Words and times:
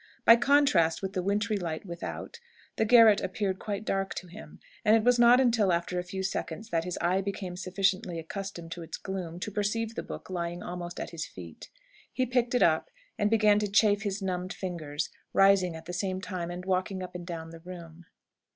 By 0.25 0.35
contrast 0.35 1.03
with 1.03 1.13
the 1.13 1.21
wintry 1.21 1.57
light 1.57 1.85
without, 1.85 2.39
the 2.75 2.85
garret 2.85 3.21
appeared 3.21 3.59
quite 3.59 3.85
dark 3.85 4.15
to 4.15 4.25
him, 4.25 4.59
and 4.83 4.95
it 4.95 5.03
was 5.03 5.19
not 5.19 5.39
until 5.39 5.71
after 5.71 5.99
a 5.99 6.03
few 6.03 6.23
seconds 6.23 6.69
that 6.71 6.85
his 6.85 6.97
eye 6.99 7.21
became 7.21 7.55
sufficiently 7.55 8.17
accustomed 8.17 8.71
to 8.71 8.81
its 8.81 8.97
gloom, 8.97 9.39
to 9.41 9.51
perceive 9.51 9.93
the 9.93 10.01
book 10.01 10.27
lying 10.31 10.63
almost 10.63 10.99
at 10.99 11.11
his 11.11 11.27
feet. 11.27 11.69
He 12.11 12.25
picked 12.25 12.55
it 12.55 12.63
up, 12.63 12.89
and 13.19 13.29
began 13.29 13.59
to 13.59 13.69
chafe 13.69 14.01
his 14.01 14.23
numbed 14.23 14.53
fingers, 14.53 15.11
rising 15.33 15.75
at 15.75 15.85
the 15.85 15.93
same 15.93 16.19
time, 16.19 16.49
and 16.49 16.65
walking 16.65 17.03
up 17.03 17.13
and 17.13 17.23
down 17.27 17.51
the 17.51 17.59
room. 17.59 18.05